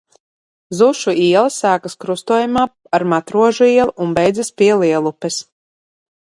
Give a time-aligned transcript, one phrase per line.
[0.77, 2.63] Zušu iela sākas krustojumā
[2.99, 5.39] ar Matrožu ielu un beidzas pie Lielupes.